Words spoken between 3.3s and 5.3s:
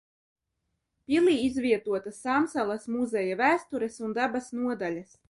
vēstures un dabas nodaļas.